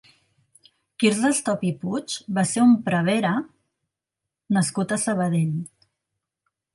[1.01, 3.33] Quirze Estop i Puig va ser un prevere
[4.57, 5.53] nascut a Sabadell.